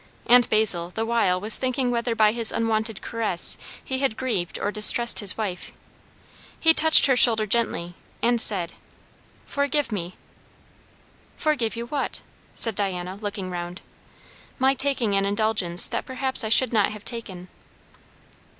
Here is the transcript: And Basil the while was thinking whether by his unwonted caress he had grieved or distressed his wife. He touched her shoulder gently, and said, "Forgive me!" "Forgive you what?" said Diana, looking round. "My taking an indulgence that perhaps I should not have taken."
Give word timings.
And 0.25 0.49
Basil 0.49 0.89
the 0.89 1.05
while 1.05 1.39
was 1.39 1.59
thinking 1.59 1.91
whether 1.91 2.15
by 2.15 2.31
his 2.31 2.51
unwonted 2.51 3.03
caress 3.03 3.55
he 3.85 3.99
had 3.99 4.17
grieved 4.17 4.57
or 4.57 4.71
distressed 4.71 5.19
his 5.19 5.37
wife. 5.37 5.71
He 6.59 6.73
touched 6.73 7.05
her 7.05 7.15
shoulder 7.15 7.45
gently, 7.45 7.93
and 8.19 8.41
said, 8.41 8.73
"Forgive 9.45 9.91
me!" 9.91 10.15
"Forgive 11.37 11.75
you 11.75 11.85
what?" 11.85 12.23
said 12.55 12.73
Diana, 12.73 13.13
looking 13.21 13.51
round. 13.51 13.83
"My 14.57 14.73
taking 14.73 15.13
an 15.15 15.23
indulgence 15.23 15.87
that 15.89 16.07
perhaps 16.07 16.43
I 16.43 16.49
should 16.49 16.73
not 16.73 16.89
have 16.91 17.05
taken." 17.05 17.47